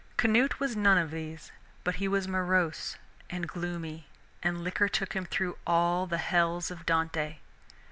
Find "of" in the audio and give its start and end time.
0.97-1.11, 6.71-6.87